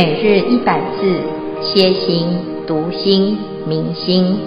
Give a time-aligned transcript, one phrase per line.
[0.00, 1.20] 每日一百字，
[1.60, 2.28] 歇心、
[2.68, 4.38] 读心、明心，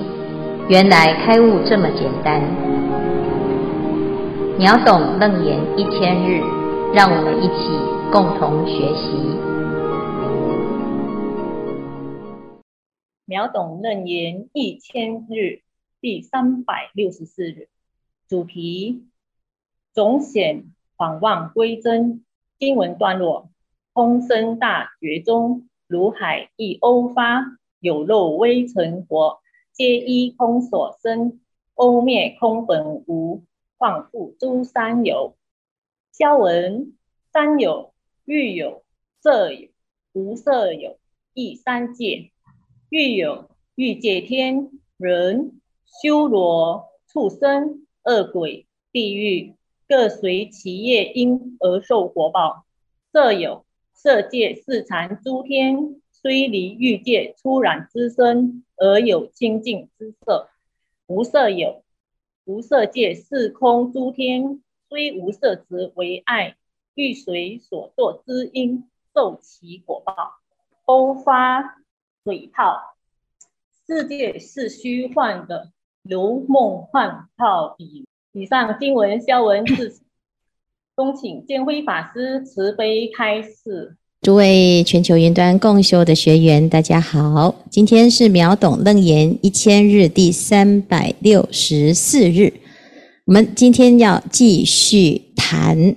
[0.70, 2.42] 原来开悟这么简单。
[4.58, 6.40] 秒懂楞严一千日，
[6.94, 7.68] 让我们一起
[8.14, 9.12] 共同学习。
[13.26, 15.63] 秒懂楞严一千日
[15.99, 17.68] 第三百六十四日，
[18.30, 19.04] 主题：
[19.94, 20.63] 总显
[20.96, 22.24] 访望归真。
[22.58, 23.51] 经文段落。
[23.94, 29.40] 空生大觉中，如海一欧发，有漏微尘火，
[29.73, 31.41] 皆依空所生。
[31.73, 33.44] 欧灭空本无，
[33.77, 35.35] 况复诸三有。
[36.13, 36.94] 消文
[37.34, 38.84] 三有，欲有、
[39.20, 39.68] 色有、
[40.13, 40.98] 无色有，
[41.34, 42.32] 亦三界。
[42.90, 45.60] 欲有欲界天、人、
[46.02, 49.55] 修罗、畜生、恶鬼、地狱，
[49.88, 52.66] 各随其业因而受果报。
[53.12, 53.66] 色有。
[54.04, 60.49] 色界四禅诸天，虽离欲界粗染之身，而有清净之色。
[61.05, 61.84] 无色有，
[62.44, 66.55] 无色界四空诸天，虽无色执为爱，
[66.95, 70.16] 欲随所作之因受其果报。
[70.85, 71.83] 欧发
[72.23, 72.95] 水泡，
[73.85, 78.07] 世界是虚幻的，如梦幻泡影。
[78.31, 80.03] 以上经文消文至此。
[81.02, 83.97] 恭请建辉法师慈悲开示。
[84.21, 92.53] 诸位全球云端共修的学员，大家好，今天是秒懂楞严一千日第三百六十四日。
[93.25, 95.95] 我们今天要继续谈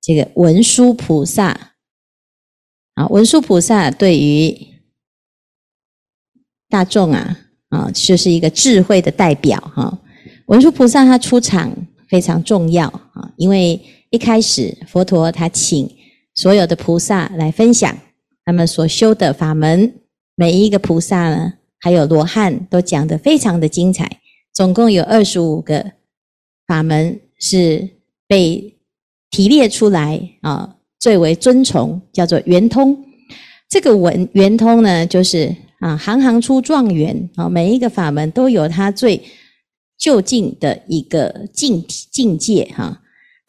[0.00, 1.74] 这个文殊菩萨
[2.94, 4.58] 啊，文殊菩萨对于
[6.68, 10.00] 大众啊啊，就是一个智慧的代表哈。
[10.46, 11.72] 文殊菩萨他出场
[12.08, 13.80] 非常重要啊，因为
[14.12, 15.90] 一开始佛陀他请。
[16.34, 17.94] 所有的菩萨来分享
[18.42, 19.92] 他们所修的法门，
[20.34, 24.20] 每一个菩萨呢，还有罗汉都讲得非常的精彩。
[24.54, 25.92] 总共有二十五个
[26.66, 27.86] 法门是
[28.26, 28.78] 被
[29.30, 33.04] 提列出来啊，最为尊崇，叫做圆通。
[33.68, 39.22] 这个文圆通呢，就是啊，行行出状元啊，每一个法门都有它最
[39.98, 43.01] 究竟的一个境境界哈。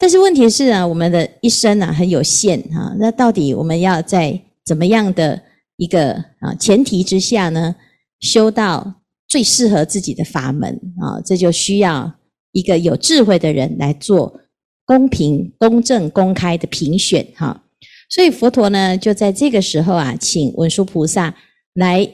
[0.04, 5.40] 但是问题是啊，我们的一生啊很有限哈，那到底我们要在怎么样的
[5.78, 7.74] 一个啊前提之下呢，
[8.20, 11.18] 修到最适合自己的法门啊？
[11.24, 12.12] 这就需要
[12.52, 14.42] 一个有智慧的人来做
[14.84, 17.64] 公平、公正、公开的评选哈。
[18.10, 21.34] 所以佛陀呢，就在这个时候啊，请文殊菩萨
[21.72, 22.06] 来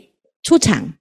[0.45, 0.95] 出场。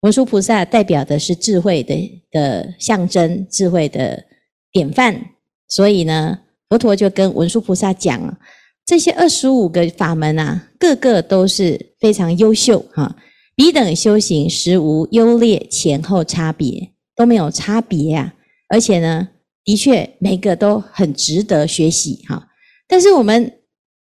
[0.00, 1.94] 文殊菩萨代表的是智慧的
[2.30, 4.24] 的象征，智慧的
[4.72, 5.32] 典范。
[5.70, 8.38] 所以呢，佛陀就跟文殊菩萨讲，
[8.84, 13.16] 这些二十五个法门啊，个个都是非常优秀哈，
[13.54, 18.34] 彼等修行实无优劣前后差别，都没有差别啊。
[18.68, 19.28] 而且呢，
[19.64, 22.48] 的确每个都很值得学习哈。
[22.86, 23.60] 但是我们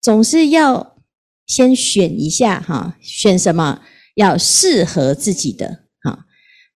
[0.02, 0.98] 总是要
[1.48, 3.82] 先选一下哈，选什么？
[4.16, 6.26] 要适合自己的哈，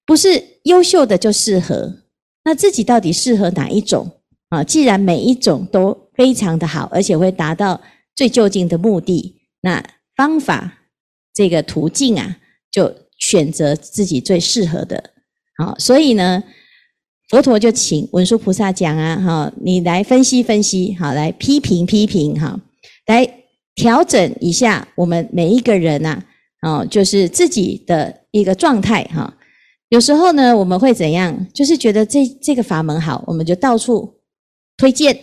[0.05, 2.03] 不是优秀的就适合，
[2.43, 4.18] 那自己到底适合哪一种？
[4.49, 7.79] 啊，既然每一种都非常的好，而且会达到
[8.15, 9.83] 最究竟的目的，那
[10.15, 10.79] 方法
[11.33, 12.37] 这个途径啊，
[12.71, 15.11] 就选择自己最适合的。
[15.57, 16.43] 好，所以呢，
[17.29, 22.59] 佛陀就请文殊菩萨讲啊，哈，你来分析分析，好，来批评批评，哈，
[23.05, 23.31] 来
[23.75, 26.23] 调整一下我们每一个人呐，
[26.63, 29.35] 哦，就是自己的一个状态，哈。
[29.89, 31.47] 有时候呢，我们会怎样？
[31.53, 34.18] 就是觉得这这个法门好，我们就到处。
[34.79, 35.19] 推荐，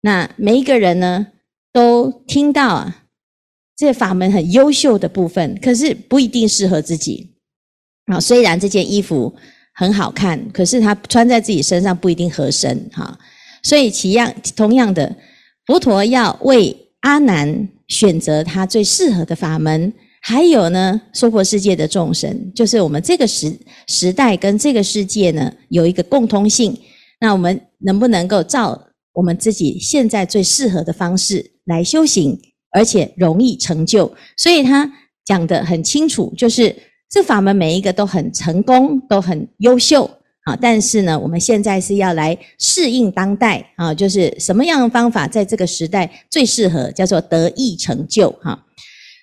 [0.00, 1.26] 那每一个人呢，
[1.74, 3.04] 都听到啊，
[3.76, 7.34] 这法门很优秀的部分，可是不一定适合自己
[8.06, 8.18] 啊。
[8.18, 9.34] 虽然这件衣服
[9.74, 13.18] 很好看，可是它穿在自己身上不一定合身哈。
[13.62, 15.14] 所以，其样同样的，
[15.66, 19.92] 佛陀要为阿难选择他最适合的法门，
[20.22, 23.54] 还有呢，娑婆世界的众生，就是我们这个时
[23.86, 26.74] 时代跟这个世界呢，有一个共通性。
[27.20, 32.38] 那我们能不能够照我们自己现在最适合的方式来修行，
[32.70, 34.92] 而且容易成就，所以他
[35.24, 36.74] 讲得很清楚，就是
[37.08, 40.04] 这法门每一个都很成功，都很优秀
[40.44, 40.56] 啊。
[40.60, 48.66] 但是呢，我们现在是要来适应当代啊，就是什么样的方法在这个时代最适合，叫做得意成就哈。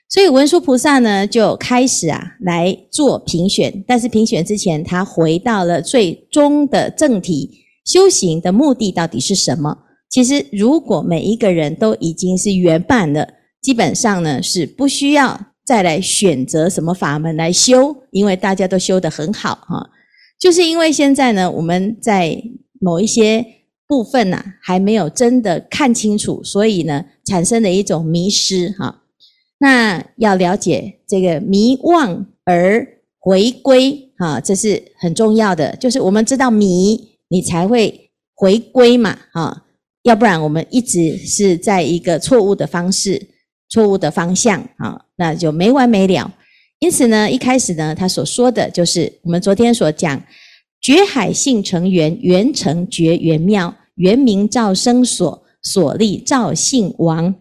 [0.10, 7.60] 所以文殊菩萨呢就开始啊来做评选，但是评选之前，他回到了最终的正题。
[7.92, 9.80] 修行的目的到底是什么？
[10.10, 13.28] 其实，如果每一个人都已经是圆满了，
[13.62, 19.90] 基本上呢是不需要再来选择什么法门来修，因为大家都修得很好哈。
[20.40, 22.42] 就是因为现在呢，我们在
[22.80, 23.46] 某一些
[23.86, 29.02] 部分呐，还没有真的看清楚，所以呢，产生了一种迷失哈。
[29.60, 32.88] 那要了解这个迷妄而
[33.20, 35.76] 回归哈，这是很重要的。
[35.76, 39.66] 就是我们知道迷，你才会回归嘛哈。
[40.04, 43.30] 要不然我们一直是在一个错误的方式。
[43.74, 46.30] 错误的方向啊，那就没完没了。
[46.80, 50.22] 因此呢，一开始呢，他所说的就是我们昨天所讲，
[50.82, 57.34] 觉海性成圆，圆成觉圆妙，圆明照生所，所立照性王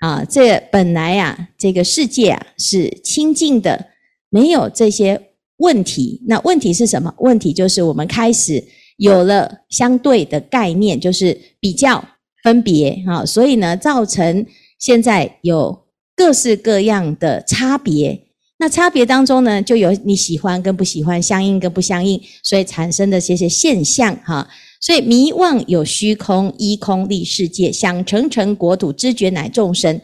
[0.00, 0.24] 啊。
[0.24, 3.90] 这本来啊，这个世界啊是清净的，
[4.28, 6.20] 没有这些问题。
[6.26, 7.14] 那问题是什么？
[7.18, 8.64] 问题就是我们开始
[8.96, 12.04] 有了相对的概念，就是比较
[12.42, 14.46] 分别啊，所以呢，造成。
[14.78, 18.26] 现在有各式各样的差别，
[18.58, 24.46] 那差别当中呢，就有你喜欢跟不喜欢，相应跟不相应，所以产生的这些现象哈。
[24.78, 29.98] 所以迷妄有虚空，依空立世界，想成成国土，知觉乃众生。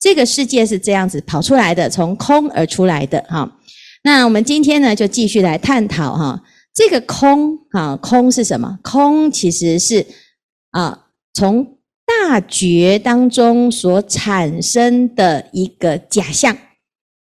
[0.00, 3.58] 这个世界是这样子跑出来的，从空而出来的哈。
[4.04, 6.42] 那我们今天呢，就继续来探讨哈，
[6.74, 8.78] 这个空啊，空是什么？
[8.82, 10.04] 空其实是
[10.70, 16.56] 啊，从大觉当中所产生的一个假象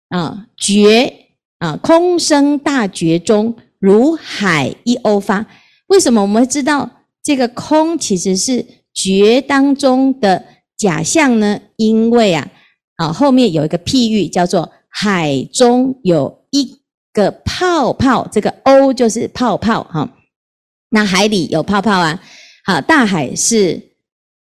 [0.08, 1.12] 啊，觉
[1.58, 5.47] 啊，空生大觉中，如海一欧发。
[5.88, 8.64] 为什么我们会知道这个空其实是
[8.94, 10.44] 觉当中的
[10.76, 11.61] 假象呢？
[11.76, 12.50] 因为啊，
[12.97, 16.81] 啊后面有一个譬喻叫做海中有一
[17.14, 20.06] 个泡泡，这个 O 就是泡泡哈。
[20.90, 22.20] 那海里有泡泡啊，
[22.66, 23.94] 好，大海是。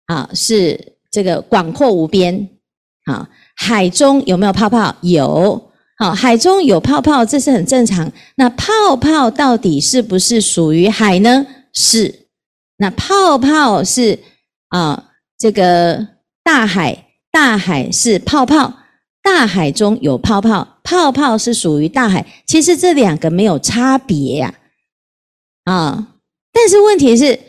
[0.08, 2.50] 啊，是这个广阔无边。
[3.06, 4.94] 啊，海中有没有泡泡？
[5.02, 5.72] 有。
[5.98, 8.12] 好，海中有泡泡，这是很正常。
[8.36, 11.48] 那泡泡到底是不是属于海呢？
[11.72, 12.28] 是。
[12.78, 14.20] 那泡泡是
[14.68, 16.06] 啊，这个
[16.44, 18.74] 大海，大海是泡泡，
[19.22, 22.26] 大海中有泡泡，泡泡是属于大海。
[22.46, 24.54] 其实这两个没有差别呀。
[25.66, 26.16] 啊，
[26.52, 27.40] 但是问题是，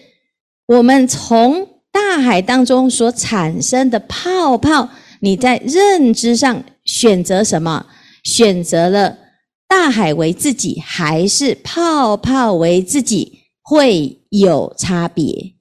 [0.66, 4.90] 我们从大海当中所产生的泡泡，
[5.20, 7.86] 你在认知上选择什么？
[8.22, 9.18] 选择了
[9.66, 13.40] 大海为自己，还是泡泡为自己？
[13.64, 15.54] 会有差别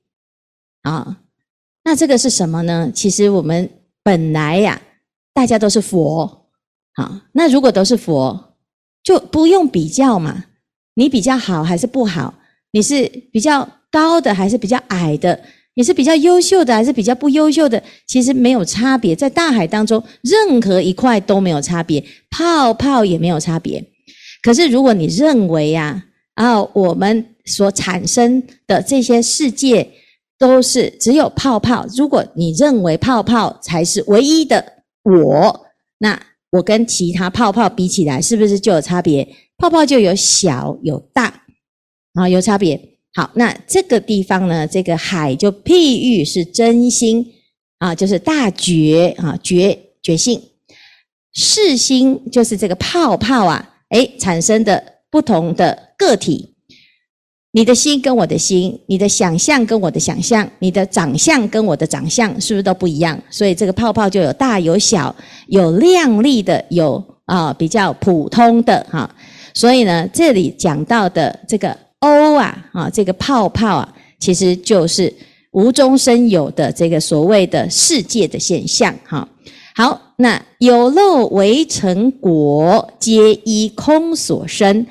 [0.81, 1.19] 啊？
[1.83, 2.91] 那这个是什么呢？
[2.93, 3.69] 其实我们
[4.03, 4.81] 本来呀，
[5.33, 6.47] 大家都是佛，
[6.93, 8.55] 好，那如果都是佛，
[9.03, 10.45] 就不用比较嘛。
[10.95, 12.33] 你比较好还是不好？
[12.71, 15.41] 你是比较高的还是比较矮的？
[15.73, 17.81] 你是比较优秀的还是比较不优秀的？
[18.05, 23.81] 其实没有差别，在大海当中，任何一块都没有差别，泡泡也没有差别。
[24.43, 26.03] 可是如果你认为呀，
[26.35, 29.89] 啊，我们所产生的这些世界
[30.37, 35.65] 都是只有泡泡，如果你认为泡泡才是唯一的我，
[35.99, 36.21] 那
[36.51, 39.27] 我跟其他泡泡比起来，是不是就有差别？
[39.57, 41.43] 泡泡就有小有大，
[42.13, 42.89] 啊，有差别。
[43.13, 47.33] 好，那这个地方呢，这个海就譬喻是真心
[47.79, 50.41] 啊，就是大觉啊，觉觉性，
[51.33, 56.50] 识心就是这个泡泡啊，诶，产生的不同的个体，
[57.51, 63.19] 你的心跟我的心，你的想象跟我的想象，你的长相跟我的长相，是不是都不一样？
[63.29, 65.15] 所以这个泡泡就有大有小，
[65.47, 69.09] 有亮丽的，有啊比较普通的哈。
[69.53, 71.77] 所以呢，这里讲到的这个。
[72.01, 75.13] 欧啊，啊，这个泡泡啊，其实就是
[75.51, 78.91] 无中生有的这个所谓的世界的现象。
[79.05, 79.29] 哈，
[79.75, 84.83] 好，那有漏为成果，皆依空所生。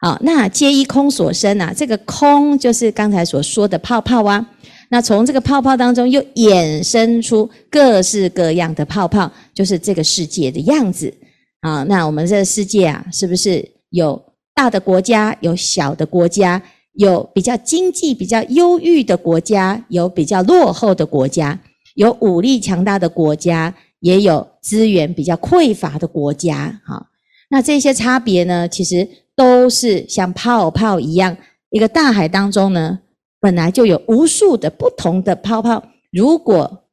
[0.00, 4.44] 好，那皆依空所生啊，这个空就是刚才所说的泡泡啊。
[4.88, 11.12] 那从这个泡泡当中又衍生出各式各样的泡泡，就是这个世界的样子。
[11.60, 14.20] 啊，那我们这个世界啊，是不是有？
[14.52, 16.60] 大的国家有小的国家，
[16.92, 21.58] 有比较经济比较优裕的国家，有比较落后的国家，
[21.94, 26.78] 有武力强大的国家，也有资源比较匮乏的国家。
[26.84, 27.06] 哈，
[27.50, 31.36] 那这些差别呢，其实都是像泡泡一样，
[31.68, 33.00] 一个大海当中呢，
[33.38, 35.84] 本来就有无数的不同的泡泡。
[36.10, 36.88] 如果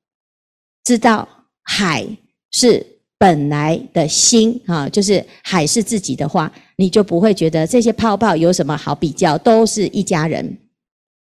[0.84, 1.26] 知道
[1.64, 2.06] 海
[2.52, 2.86] 是。
[3.20, 10.56] 本来的心啊，就是海是自己的话，你就不会觉得这些泡泡有什么好比较，都是一家人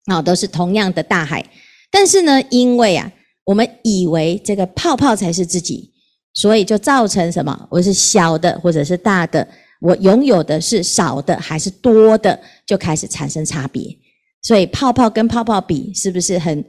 [0.05, 1.45] 啊，都是同样的大海。
[1.91, 3.11] 但是呢，因为啊，
[3.45, 5.92] 我们以为这个泡泡才是自己，
[6.33, 7.67] 所以就造成什么？
[7.69, 9.47] 我是小的或者是大的，
[9.79, 13.95] 我拥有的是少的还是多的，就开始产生差别。
[14.41, 16.65] 所以泡泡跟泡泡比，是不是很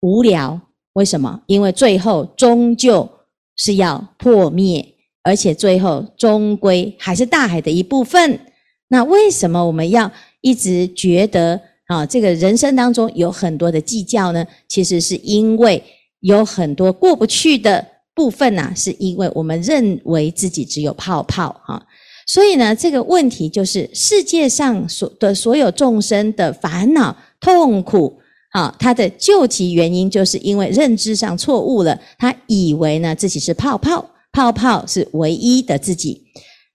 [0.00, 0.58] 无聊？
[0.94, 1.42] 为什么？
[1.46, 3.08] 因为最后终究
[3.56, 4.84] 是要破灭，
[5.22, 8.40] 而且最后终归还是大海的一部分。
[8.88, 14.44] 那为什么我们要一直觉得啊，这个人生当中有很多的计较呢？
[14.68, 15.82] 其实是因为
[16.20, 17.91] 有很多过不去的。
[18.14, 21.86] 部分呢、啊，是因为我们认为自己只有泡泡哈，
[22.26, 28.18] 所以呢，这个问题就是世界上所的所有众生的烦恼痛苦
[28.50, 36.22] 啊，它的究其原因，就是因为认知上错误了，他以为呢自己是泡泡，泡泡是唯一的自己。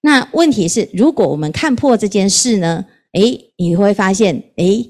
[0.02, 4.90] 那问题是，如果我们看破这件事呢，诶，你会发现，诶，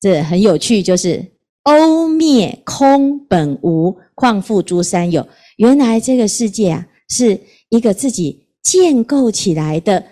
[0.00, 1.24] 这很有趣，就是
[1.64, 5.26] 欧灭空本无，况复诸三有。
[5.58, 10.04] 原来这个世界啊，是一个自己建构起来的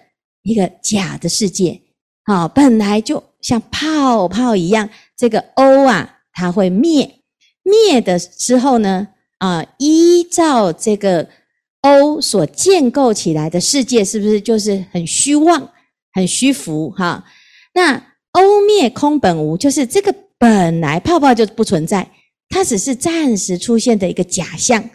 [0.43, 1.81] 一个假的世界。
[2.25, 7.21] 好，本来就像泡泡一样，这个 “O” 啊，它会灭，
[7.63, 9.07] 灭的时候呢，
[9.39, 11.29] 啊，依照这个
[11.83, 15.71] “O” 所建构起来的世界，是不是就是很虚妄、
[16.13, 16.91] 很虚浮？
[16.91, 17.25] 哈，
[17.73, 17.95] 那
[18.33, 22.11] “O” 灭空本无，就是这个本来泡泡就不存在，
[22.49, 24.91] 它只是暂时出现的一个假象。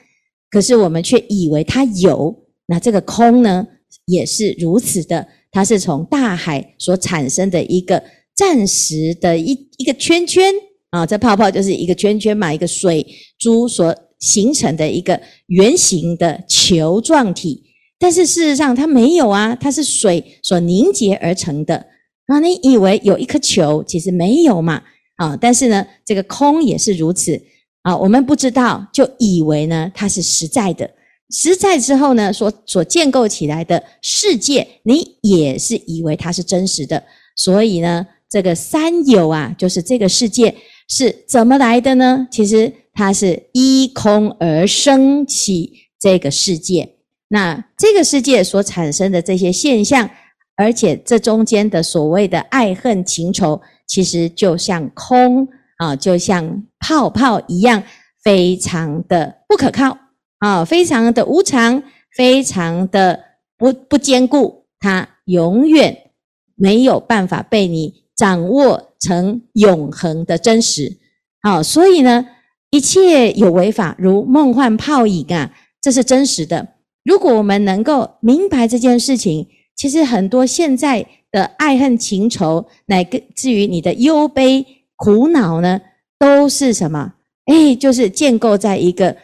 [0.52, 2.36] 可是我们却以为它有，
[2.68, 3.66] 那这个空呢，
[4.06, 8.04] 也是如此的，它是从大海所产生的一个
[8.36, 10.54] 暂时的一一个圈圈
[10.90, 13.06] 啊，这泡泡就是一个圈圈嘛，一个水
[13.40, 17.64] 珠所形成的一个圆形的球状体。
[17.98, 21.88] 但是事实上它没有啊，它是水所凝结而成的。
[22.28, 24.82] 啊，你以为有一颗球，其实没有嘛？
[25.16, 27.42] 啊，但是呢，这个空也是如此。
[27.84, 30.90] 啊，我们不知道，就以为呢它是实在的。
[31.32, 37.02] 实在之后呢，所所建构起来的世界，你也是以为它是真实的。
[37.36, 40.54] 所以呢，这个三有啊，就是这个世界
[40.90, 42.28] 是怎么来的呢？
[42.30, 46.98] 其实它是依空而生起这个世界。
[47.30, 50.10] 那这个世界所产生的这些现象，
[50.58, 55.48] 而且这中间的所谓的爱恨情仇，其实就像空。
[55.82, 57.82] 啊，就像泡泡一样，
[58.24, 59.98] 非常的不可靠
[60.38, 61.82] 啊，非常的无常，
[62.16, 63.20] 非常的
[63.58, 66.12] 不不坚固，它永远
[66.56, 71.00] 没有办法被你掌握成永恒的真实。
[71.42, 72.28] 好，所以呢，
[72.70, 76.76] 一切有为法如梦幻泡影啊，这是真实的。
[77.04, 84.64] 如果我们能够明白这件事情，其实很多现在的爱恨情仇，乃至于你的忧悲。
[85.02, 85.82] 苦恼呢，
[86.20, 87.16] 都是什么？
[87.46, 89.18] 哎，就是建构在一个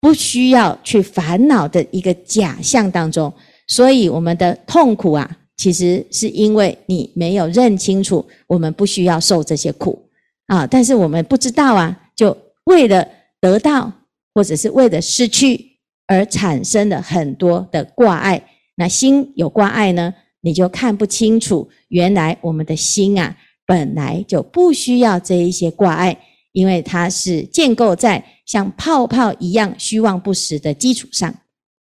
[0.00, 3.32] 不需要去烦恼的一个假象当中。
[3.66, 10.08] 所以我们的痛苦啊，其实是因为你没有认清楚，我们不需要受这些苦
[10.46, 10.64] 啊。
[10.64, 13.04] 但是我们不知道啊，就为了
[13.40, 13.92] 得到
[14.34, 18.40] 或者是为了失去而产生了很多的挂碍。
[18.76, 23.36] 那心有挂碍呢，你就看不清楚，原来我们的心啊。
[23.66, 26.16] 本来就不需要这一些挂碍，
[26.52, 31.34] 因为它是建构在像泡泡一样虚妄不实的基础上。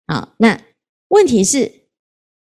[0.07, 0.59] 啊，那
[1.07, 1.71] 问题是，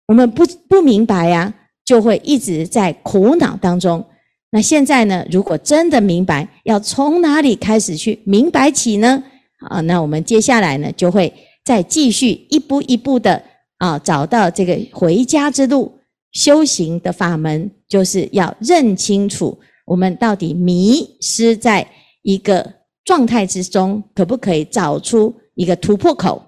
[0.07, 1.53] 我们不不明白呀，
[1.85, 4.05] 就会一直在苦恼当中。
[4.51, 9.23] 那现在呢，如果真的明白，要从哪里开始去明白起呢？
[9.69, 11.33] 啊，那我们接下来呢，就会
[11.63, 13.41] 再继续一步一步的
[13.77, 16.00] 啊，找到这个回家之路。
[16.31, 21.85] 修行的法门就是要认清楚，我们到底迷失在
[22.21, 22.73] 一个
[23.03, 26.41] 状态之中，可不可以找出一个突破口？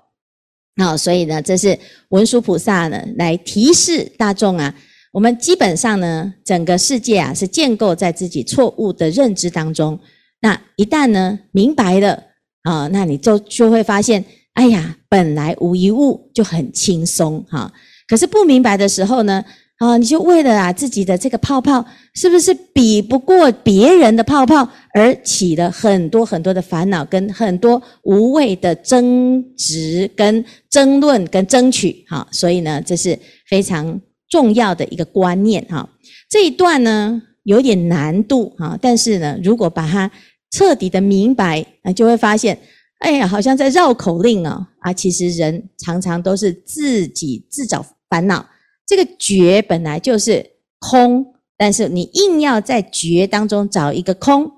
[0.81, 1.77] 好，所以呢，这是
[2.09, 4.73] 文殊菩萨呢来提示大众啊，
[5.11, 9.99] 我们基本上呢，整个世界啊是建构在自己错误的认知当中。
[10.39, 12.23] 那一旦呢明白了
[12.63, 14.23] 啊，那你就就会发现，
[14.53, 17.71] 哎呀，本来无一物就很轻松哈。
[18.07, 19.43] 可是不明白的时候呢？
[19.79, 32.05] 啊，你就为了啊自己的这个泡泡，是不是比不过别人的泡泡，而起了很多很多的烦恼，跟很多无谓的争执、跟争论、跟争取？
[32.07, 33.17] 哈，所以呢，这是
[33.49, 33.99] 非常
[34.29, 35.89] 重要的一个观念哈。
[36.29, 40.09] 这一段呢有点难度哈，但是呢，如果把它
[40.51, 42.57] 彻底的明白，啊，就会发现，
[42.99, 48.45] 哎呀，好像在绕口令哦啊，其实人常常都是自己自找烦恼。
[48.85, 54.51] 这个觉本来就是空，但是你硬要在觉当中找一个空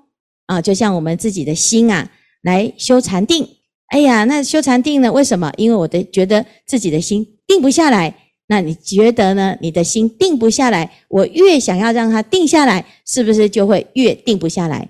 [0.46, 2.10] 啊，就像我们自己的心啊，
[2.42, 3.48] 来修禅定
[3.88, 5.12] 哎呀，那修禅定呢？
[5.12, 5.52] 为什么？
[5.56, 8.14] 因为我的觉得自己的心定不下来。
[8.48, 9.56] 那你觉得呢？
[9.60, 14.88] 你的心定不下来，我越想要让它定下来，是不是就会越定不下来？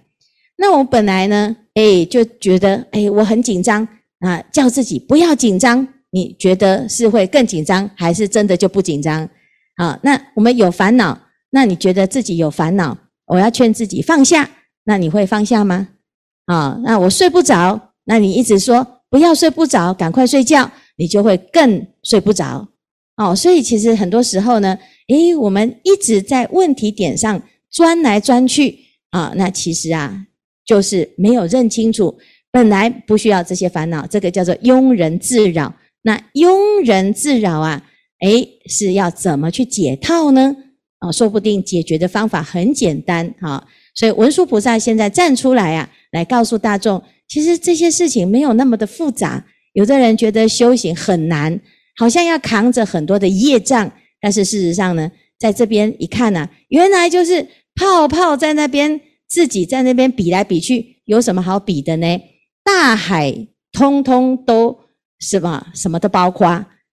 [0.56, 3.86] 那我本来呢，哎，就觉得哎，我很紧张
[4.20, 5.88] 啊，叫自己不要紧张。
[6.10, 9.28] 你觉得是会更紧张，还是真的就不紧张？
[9.76, 11.18] 啊，那我们有烦恼，
[11.50, 12.96] 那你觉得自己有烦恼，
[13.26, 14.48] 我要劝自己放下，
[14.84, 15.88] 那你会放下吗？
[16.46, 22.66] 啊，那我睡不着，那你一直说不要睡不着，赶快睡觉，你就会更睡不着。
[23.16, 28.78] 哦，所以其实很多时候呢，诶，我们一直在问题点上钻来钻去
[29.10, 30.26] 啊，那其实啊，
[30.64, 32.16] 就是没有认清楚，
[32.50, 35.74] 本来不需要这些烦恼，这个叫做庸人自扰。
[36.06, 37.82] 那庸人自扰啊，
[38.20, 40.54] 诶，是要怎么去解套呢？
[41.00, 43.66] 啊，说不定解决的方法很简单哈。
[43.92, 49.44] 所以文殊菩萨现在站出来啊，来告诉大众，其实这些事情没有那么的复杂。
[49.72, 51.60] 有的人觉得修行很难，
[51.96, 55.10] 好像要扛着很多的业障，但是事实上呢，
[55.40, 57.44] 在这边一看呢，原来就是
[57.74, 62.20] 泡泡在那边，自己在那边比来比去，有什么好比的呢？
[62.64, 64.85] 大海通通都。
[65.18, 65.66] 是吧？
[65.74, 66.46] 什么都包括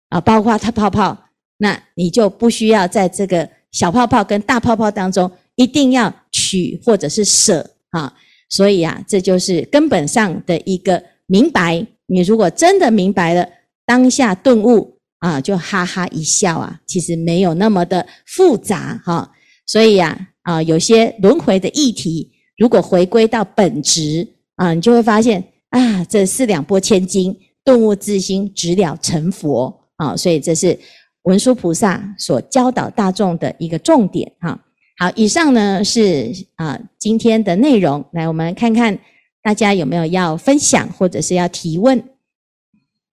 [0.10, 1.18] 啊，包括它泡泡，
[1.58, 8.14] 那你就不需要在这个小泡泡跟大泡泡当中一定要取或者是舍啊。
[8.50, 11.86] 所以啊，这就是根本上的一个明白。
[12.06, 13.48] 你如果真的明白了，
[13.86, 19.32] 当下顿悟啊，就哈哈一笑啊，其实没有那么的复杂哈。
[19.66, 27.36] 所以呀，啊，有些轮回的议题，如果回归到本质啊，你就会发现啊，这四两拨千斤。
[27.64, 30.16] 顿悟自心，直了成佛啊！
[30.16, 30.78] 所以这是
[31.24, 34.64] 文殊菩萨所教导大众的一个重点哈。
[34.98, 38.04] 好，以上呢是啊今天的内容。
[38.12, 39.00] 来，我们看看
[39.42, 42.04] 大家有没有要分享或者是要提问。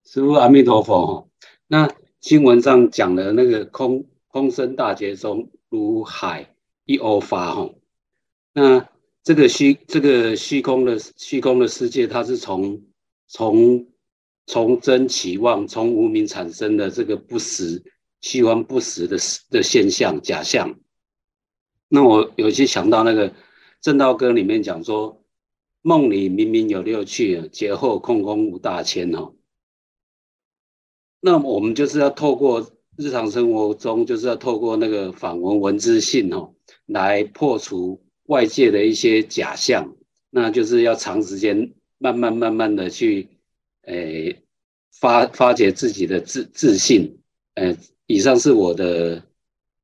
[0.04, 1.28] 师父阿弥陀佛。
[1.68, 1.88] 那
[2.20, 6.48] 经文上讲的那个空空生大劫中，如海
[6.84, 7.70] 一欧发哈。
[8.52, 8.88] 那
[9.22, 12.80] 这个虚这个虚空的虚空的世界，它是从
[13.28, 13.86] 从
[14.50, 17.80] 从真起妄，从无明产生的这个不实、
[18.20, 19.16] 虚幻不实的
[19.48, 20.74] 的现象、假象。
[21.88, 23.30] 那我有些想到那个
[23.80, 25.22] 《正道歌》里面讲说，
[25.82, 29.34] 梦里明明有六趣，劫后空空无大千哦。
[31.20, 36.52] 那我们就是要透过日常生活中，就是要透过那个梵文文字性哦，
[36.86, 39.94] 来破除外界的一些假象。
[40.28, 43.28] 那就是要长时间、慢慢、慢慢的去。
[43.90, 44.37] 诶，
[45.00, 47.18] 发发掘自己的自自信。
[47.57, 47.76] 诶，
[48.07, 49.22] 以上是我的，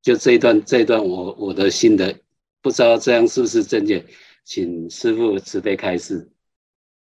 [0.03, 2.14] 就这一段这一段我我的心得，
[2.62, 4.03] 不知道这样是不是正确？
[4.45, 6.29] 请师父慈悲开示。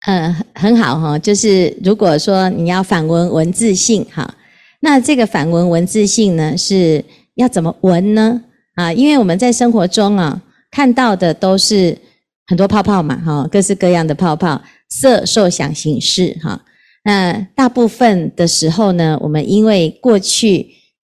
[0.07, 4.33] 嗯，很好哈，就是如果说你要反闻文字性哈，
[4.81, 8.43] 那这个反闻文字性呢，是要怎么闻呢？
[8.75, 11.99] 啊，因为我们在生活中啊看到的都是
[12.47, 16.65] 很多泡泡嘛哈，各式各样的泡泡，色受想行识哈。
[17.05, 20.69] 那大部分的时候呢，我们因为过去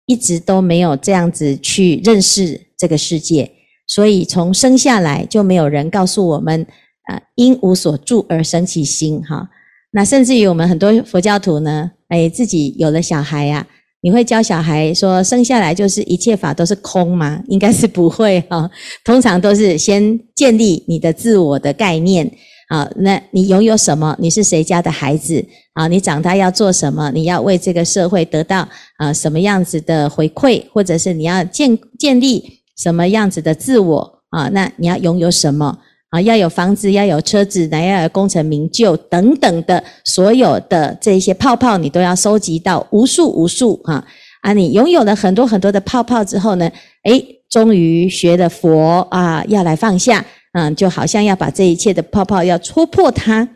[0.05, 3.49] 一直都没有这样子去认识这个世界，
[3.87, 6.67] 所以从生下来就没有人告诉我们，
[7.03, 9.49] 啊，因无所住而生其心，哈。
[9.91, 13.65] 那甚至于我们很多佛教徒呢，哎，自己有了小孩呀，
[14.01, 17.41] 你会教小孩说，生下来就是一切法都是空吗？
[17.47, 18.69] 应该是不会哈，
[19.05, 22.29] 通常都是先建立你的自我的概念。
[22.67, 24.15] 啊，那你拥有什么？
[24.19, 25.45] 你是谁家的孩子？
[25.73, 27.09] 啊，你长大要做什么？
[27.11, 34.19] 你要为这个社会得到啊什么样子的回馈，或者是你要建建立什么样子的自我？
[34.29, 35.77] 啊，那你要拥有什么？
[36.09, 44.05] 啊，要有房子，要有车子，那要有功成名就等等的，所有的这些泡泡，你都要收集到无数无数啊！
[44.41, 46.69] 啊，你拥有了很多很多的泡泡之后呢，
[47.03, 50.25] 诶，终于学了佛啊，要来放下。
[50.57, 53.47] 嗯，就好像要把这一切的泡泡要戳破它，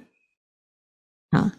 [1.31, 1.51] 啊，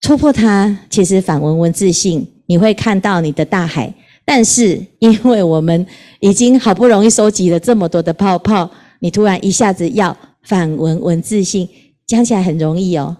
[0.00, 3.92] 戳破它，其实反文文自性，你会看到你的大海。
[4.24, 5.84] 但是，因为我们
[6.20, 11.68] 已经好不容易收集了这么多的泡泡，你突然一下子要反文文自性，
[12.06, 13.16] 讲起来很容易哦。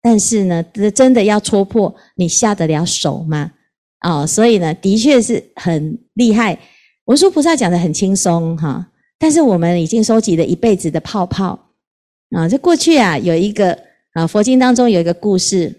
[0.00, 0.62] 但是呢，
[0.94, 3.50] 真的要戳破，你下得了手吗？
[4.06, 6.56] 哦，所以呢，的确是很厉害。
[7.06, 8.86] 文殊菩萨讲得很轻松，哈。
[9.22, 11.56] 但是我们已经收集了一辈子的泡泡
[12.36, 12.48] 啊！
[12.48, 13.78] 这过去啊，有一个
[14.14, 15.72] 啊，佛经当中有一个故事，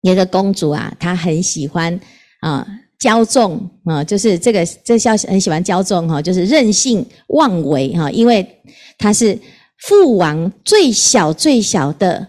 [0.00, 2.00] 有一个公主啊，她很喜欢
[2.40, 2.66] 啊
[2.98, 8.62] 骄纵啊，就是这个这叫很喜欢骄纵哈，就是任性妄为哈，因为
[8.96, 9.38] 她是
[9.80, 12.26] 父王最小最小的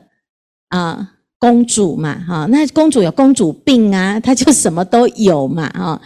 [0.67, 6.02] 啊公主嘛，哈，那公主有公主病啊，她就什么都有嘛，哈。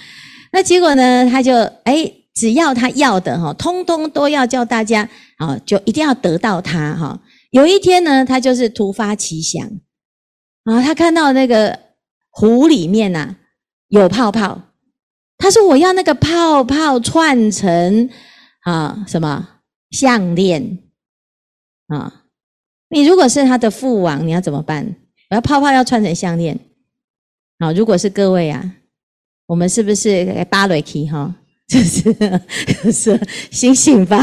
[0.51, 1.51] 那结果呢，她就
[1.83, 7.21] 哎，只要他要的哈，通通都要叫大家啊，就一定要得到他哈。
[7.51, 9.61] 有一天呢，他就是突发奇想
[10.63, 11.77] 啊，他看到那个
[12.29, 13.35] 湖里面呐
[13.87, 14.61] 有泡泡，
[15.37, 18.09] 他说我要那个泡泡串成
[18.63, 19.61] 啊什么
[19.91, 20.79] 项链
[21.87, 22.25] 啊。
[22.89, 24.95] 你如果是他的父王，你要怎么办？
[25.29, 26.59] 我要泡泡要串成项链。
[27.57, 28.75] 啊，如果是各位啊，
[29.47, 31.35] 我们是不是芭蕾 key 哈？
[31.71, 32.11] 就是，
[32.83, 33.19] 就是
[33.51, 34.17] 醒醒吧。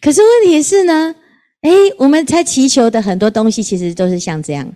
[0.00, 1.14] 可是问题是呢，
[1.60, 4.68] 哎，我们在祈求的很多东西，其实都是像这样。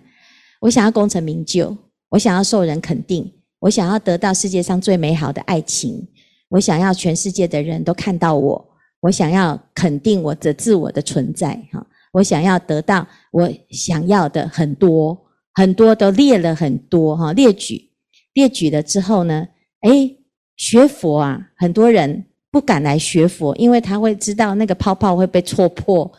[0.61, 1.75] 我想要功成名就，
[2.09, 6.07] 我想要受人肯定，我想要得到世界上最美好的爱情，
[6.47, 8.69] 我想要全世界的人都看到我，
[9.01, 11.85] 我想要肯定我的自我的存在哈。
[12.13, 15.17] 我想要得到我想要的很多
[15.53, 17.89] 很多都列了很多哈，列举
[18.33, 19.47] 列举了之后呢，
[19.81, 20.17] 诶，
[20.61, 26.09] 学佛啊，很多人不敢来学佛，因为他会知道那个泡泡会被戳破，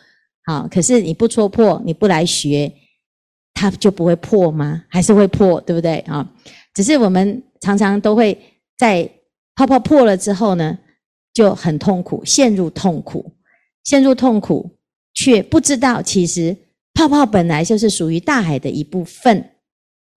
[0.43, 2.69] 好，可是你不戳破，你不来学，
[3.53, 4.83] 它就不会破吗？
[4.89, 6.29] 还是会破，对不对啊？
[6.73, 8.37] 只是我们常常都会
[8.77, 9.09] 在
[9.55, 10.77] 泡泡破了之后呢，
[11.33, 13.31] 就很痛苦，陷入痛苦，
[13.85, 14.69] 陷入痛苦。
[15.15, 16.57] 却不知道，其实
[16.93, 19.51] 泡泡本来就是属于大海的一部分。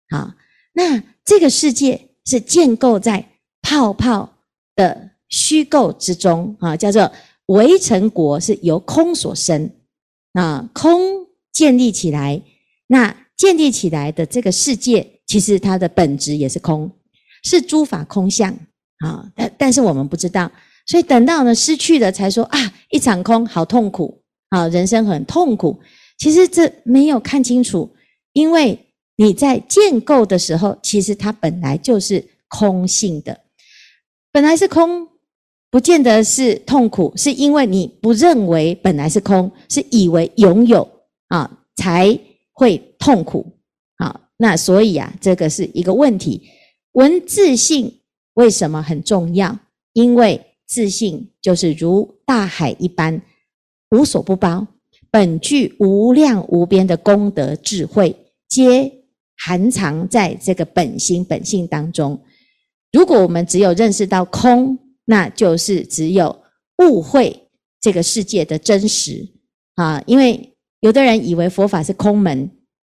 [0.09, 0.31] 好，
[0.73, 3.23] 那这个世界是建构在
[3.65, 4.31] 泡泡
[4.75, 7.11] 的虚构之中啊，叫做
[7.47, 9.67] 围城国是由空所生
[10.33, 12.39] 啊，空建立起来，
[12.85, 16.91] 那建立起来的这个世界，其实它的本质也是空，
[17.43, 18.55] 是诸法空相
[18.99, 19.27] 啊。
[19.35, 20.51] 但但是我们不知道，
[20.85, 22.59] 所以等到呢失去了，才说啊，
[22.91, 24.21] 一场空，好痛苦。
[24.49, 25.77] 啊，人生很痛苦。
[26.19, 27.89] 其实这没有看清楚，
[28.31, 28.79] 因为
[29.17, 33.37] 你在建构的时候，其实它本来就是空性的，
[34.35, 35.07] 本来是空，
[35.71, 40.85] 不见得是痛苦，是因为你不认为本来是空，是以为拥有
[41.29, 42.19] 啊才
[42.51, 43.45] 会痛苦。
[43.95, 46.49] 啊，那所以啊，这个是一个问题。
[46.95, 48.01] 文自性
[48.33, 49.57] 为什么很重要？
[49.93, 53.21] 因为自性就是如大海一般。
[53.91, 54.67] 无所不包，
[55.09, 58.13] 本具无量无边的功德智慧，
[58.49, 58.91] 皆
[59.37, 62.19] 含藏在这个本心本性当中。
[62.95, 66.43] 如果我们只有认识到空，那就是只有
[66.77, 67.49] 误会
[67.81, 69.33] 这个世界的真实
[69.75, 70.01] 啊！
[70.07, 72.49] 因为有的人以为佛法是空门，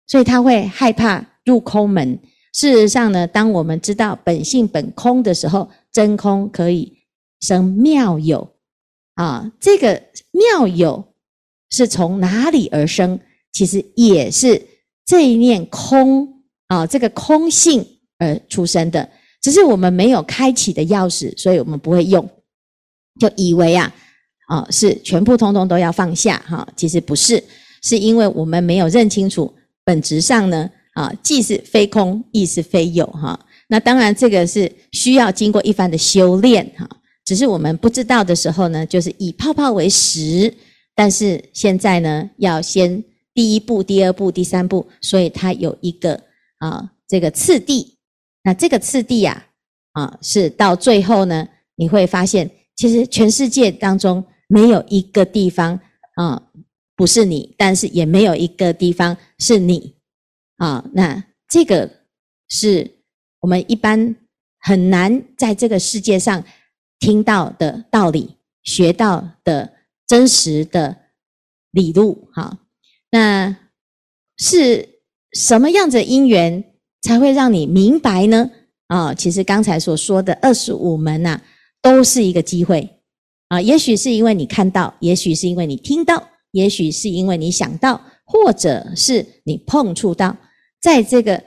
[0.06, 2.16] 所以他会害怕入空门。
[2.52, 6.96] 事实上呢，当我们知道本性本空的时候，真空可以
[7.40, 8.54] 生妙有。
[9.14, 11.12] 啊，这个妙有
[11.70, 13.18] 是从哪里而生？
[13.50, 14.64] 其实也是
[15.04, 17.84] 这一念空啊，这个空性
[18.18, 19.10] 而出生的。
[19.40, 22.28] 只是我们没有开启的钥匙，所以我们不会用，
[23.20, 23.94] 就以为啊，
[24.48, 26.66] 啊是全部通通都要放下哈。
[26.76, 27.42] 其实不是，
[27.82, 33.38] 是因为我们没有认清楚本质上呢，啊既是非空，亦是非有哈。
[33.68, 36.88] 那当然这个是需要经过一番的修炼哈。
[37.24, 40.52] 只是我们不知道的时候呢，就是以泡泡为实。
[40.94, 46.18] 但是现在呢，要先第一步、第二步、第三步，所以它有一个
[46.58, 47.97] 啊这个次第。
[48.48, 49.46] 那这个次第呀，
[49.92, 55.78] 啊是到最后呢，你会发现，其实全世界当中没有一个地方
[56.14, 56.42] 啊
[56.96, 59.96] 不是你，但是也没有一个地方是你
[60.56, 60.82] 啊。
[60.94, 61.90] 那这个
[62.48, 62.90] 是
[63.40, 64.16] 我们一般
[64.60, 66.42] 很难在这个世界上。
[67.00, 69.72] 听到的道理，学到的
[70.04, 70.96] 真实的
[71.70, 72.58] 理路，哈，
[73.12, 73.56] 那
[74.36, 75.00] 是
[75.32, 76.67] 什么样的因缘
[77.02, 78.50] 才会让你明白呢？
[78.88, 81.40] 啊，其实刚才所说的二十五门呐，
[81.82, 82.88] 都是一个机会
[83.48, 83.60] 啊。
[83.60, 90.36] 也许是因为你看到，也许是因为你听到，也许是因为你想到，或者是你碰触到，
[90.80, 91.42] 在这个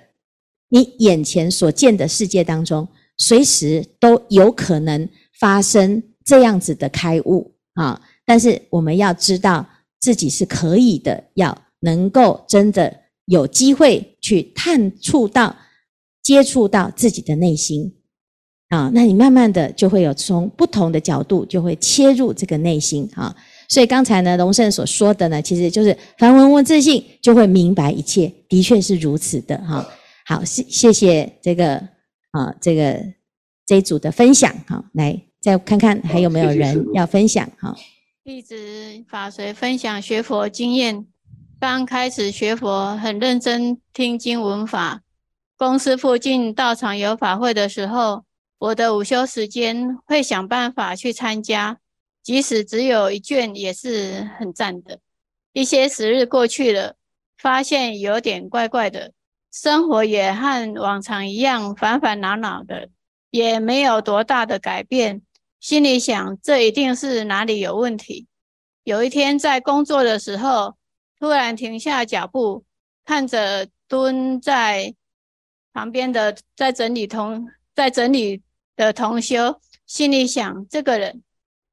[0.69, 2.87] 你眼前所见的世界当中，
[3.17, 5.09] 随时都有可能。
[5.39, 7.99] 发生这样子的开悟啊！
[8.27, 9.67] 但是我们要知道
[9.99, 12.95] 自己是可以的，要能够真的
[13.32, 15.56] 有机会去探触到、
[16.22, 17.94] 接触到自己的内心
[18.67, 18.91] 啊！
[18.94, 23.34] 那你慢慢的就会有从不同的角度就会切入这个内心啊！
[23.70, 29.88] 所以刚才呢，龙胜所说的呢，其实就是凡闻问自信，就会明白一切，的确是如此的哈！
[30.26, 31.76] 好，谢谢谢这个
[32.32, 33.02] 啊，这个
[33.65, 35.22] 这一组的分享哈，来。
[35.41, 37.76] 再看看还有没有人要分享哈？
[38.24, 38.56] 弟子
[39.10, 41.08] 法随分享学佛经验，
[41.62, 45.04] 刚开始学佛，很认真听经闻法。
[45.56, 48.26] 公司附近道场有法会的时候，
[48.58, 51.78] 我的午休时间会想办法去参加，
[52.24, 54.97] 即使只有一卷，也是很赞的。
[55.54, 56.95] 一些时日过去了，
[57.38, 59.12] 发现有点怪怪的，
[59.52, 62.89] 生活也和往常一样烦烦恼恼的，
[63.30, 65.21] 也没有多大的改变。
[65.60, 68.26] 心里想，这一定是哪里有问题。
[68.84, 70.74] 有一天在工作的时候，
[71.21, 72.65] 突然停下脚步，
[73.05, 74.95] 看着蹲在
[75.71, 78.41] 旁边的在整理同在整理
[78.75, 81.21] 的同修，心里想：这个人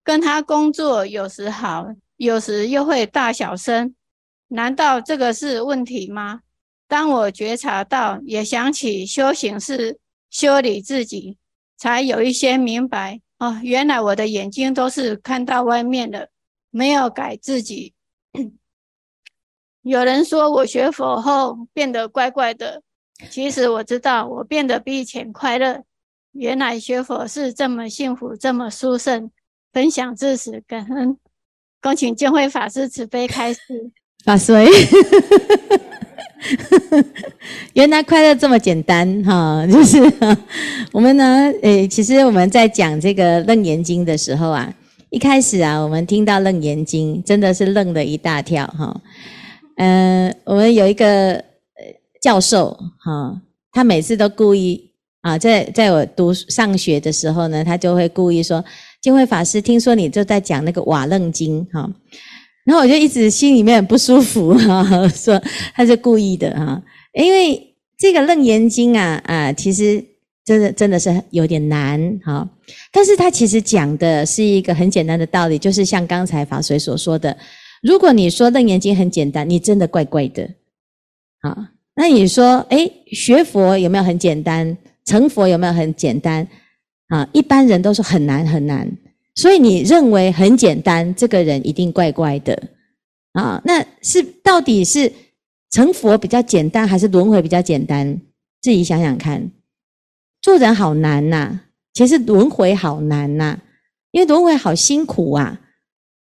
[0.05, 1.87] 跟他工作有时好，
[2.19, 3.95] 有时又会大小声，
[4.49, 6.43] 难道这个是问题吗？
[6.87, 11.39] 当我觉察到，也想起修行是修理自己，
[11.79, 16.29] 才有一些明白哦，原来我的眼睛都是看到外面的，
[16.69, 17.95] 没有改自己。
[19.83, 22.83] 有人说我学佛后变得怪怪的。
[23.31, 25.83] 其实我知道，我变得比以前快乐。
[26.33, 29.31] 原来学佛是这么幸福，这么殊胜。
[29.73, 31.17] 分享至此，感恩。
[31.81, 33.91] 恭请见辉法师慈悲开示。
[34.25, 34.69] 法随，
[37.73, 39.65] 原来快乐这么简单哈！
[39.71, 39.99] 就是
[40.93, 44.73] 我们呢，诶，其实我们在讲这个《楞严经》的时候啊，
[45.11, 49.01] 一开始啊，我们听到《楞严经》，真的是愣了一大跳哈。
[49.79, 51.43] 嗯，我们有一个。
[52.21, 58.63] 教授哈，他每次都故意啊，在在我读上学的时候呢，他就会故意说
[59.01, 61.89] ：“金慧法师，听说你就在讲那个瓦楞经哈。”
[62.67, 65.41] 然后我就一直心里面不舒服哈， 说
[65.75, 70.05] 他是故意的哈，因为这个楞严经啊啊，其实
[70.45, 72.49] 真的真的是有点难哈。
[72.93, 77.37] 但是他其实讲的是一个很简单的道理，就是像刚才法随所说的，
[77.83, 80.43] 如果你说楞严经很简单，你真的怪怪的
[81.41, 81.73] 啊。
[81.95, 84.77] 那你说，诶，学佛有没有很简单？
[85.05, 86.47] 成佛有没有很简单？
[87.09, 88.89] 啊，一般人都说很难很难。
[89.35, 92.61] 所以你认为很简单，这个人一定怪怪的
[93.33, 93.61] 啊？
[93.65, 95.13] 那是到底是
[95.71, 98.21] 成佛比较简单，还是轮回比较简单？
[98.61, 99.51] 自己想想看。
[100.41, 101.61] 做人好难呐，
[101.95, 103.59] 其实轮回好难呐，
[104.13, 105.61] 因为轮回好辛苦啊。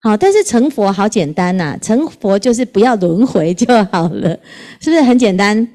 [0.04, 4.36] 好，但是成佛好简单呐、啊，成佛就是不要轮回就好了，
[4.82, 5.68] 是不是很简单？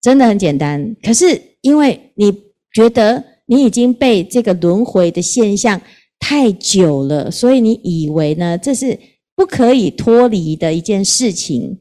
[0.00, 0.96] 真的很简单。
[1.02, 2.32] 可是因为你
[2.72, 5.78] 觉得你已经被这个轮回的现象
[6.18, 8.98] 太久了，所以你以为呢，这是
[9.36, 11.78] 不可以脱离的一件事情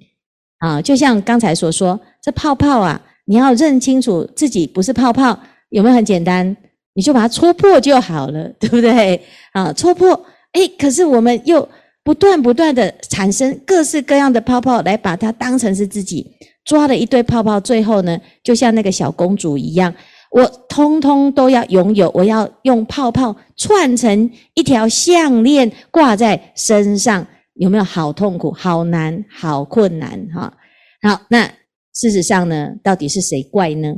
[0.59, 0.81] 啊。
[0.81, 5.39] 就像刚才所说，这泡泡啊，你要认清楚自己不是泡泡，
[5.69, 6.53] 有没有很简单？
[6.95, 9.21] 你就把它戳破就好了，对不对？
[9.53, 10.09] 啊，戳破，
[10.51, 11.65] 诶，可是我们又。
[12.03, 16.29] 不断不断的产生各式各样的泡泡，来把它当成是自己
[16.65, 19.93] 抓了一堆泡泡，最后呢，就像那个小公主一样，
[20.31, 30.27] 我通通都要拥有，我要用泡泡串成一条项链挂在身上，有没有好痛苦、好难、好困难？
[30.33, 30.53] 哈，
[31.01, 31.45] 好，那
[31.93, 33.93] 事实上呢，到底是谁怪呢？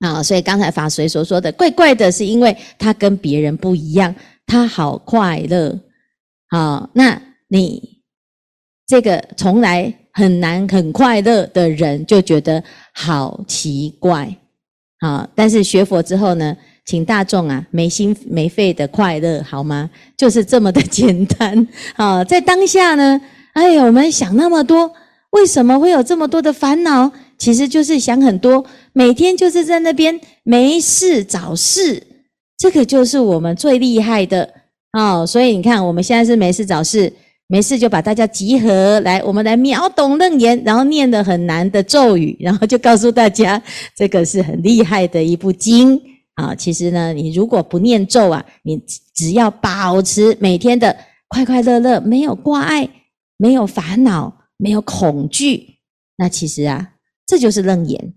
[0.00, 4.12] 啊，所以刚才法随所说的怪怪的，是因为他跟别人不一样，
[4.46, 5.78] 他好快乐。
[6.54, 7.98] 好，那你
[8.86, 12.62] 这个从来很难很快乐的人就觉得
[12.92, 14.32] 好奇怪。
[15.00, 19.90] 好，但是学佛之后呢，请大众啊没心没肺的快乐好吗？
[20.16, 21.66] 就是这么的 简单。
[21.96, 23.20] 好，在当下呢，
[23.54, 24.92] 哎呀，我们想那么多，
[25.30, 27.10] 为什么会有这么多的烦恼？
[27.36, 32.00] 其实就是想很多，每天就是在那边没事找事，
[32.56, 34.62] 这个就是我们最厉害的。
[34.94, 37.12] 哦，所以你看，我们现在是没事找事，
[37.48, 43.60] 没事就把大家集合来，我们来秒懂楞严，然后念的很难的咒语，然后就告诉大家，
[43.96, 46.00] 这个是很厉害的一部经
[46.36, 46.54] 啊。
[46.54, 48.80] 其实呢，你如果不念咒啊，你
[49.12, 52.88] 只要保持每天的快快乐乐，没有挂碍，
[53.36, 55.80] 没有烦恼，没有恐惧，
[56.16, 56.92] 那其实啊，
[57.26, 58.14] 这就是楞严。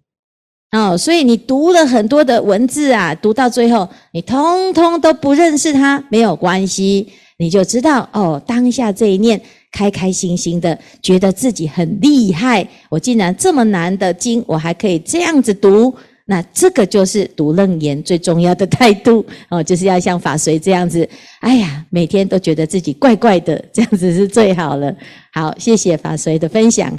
[0.71, 21.07] 哦，所以你读了很多的文字啊，读到最后，你通通都不认识它，没有关系，你就知道哦，当下这一念，开开心心的，觉得自己很厉害，我竟然这么难的经，我还可以这样子读，那这个就是读楞严最重要的态度 哦，就是要像法随这样子，
[21.39, 24.93] 哎呀，每天都觉得自己怪怪的，这样子是最好了。
[25.31, 26.91] 好，谢谢法随的分享。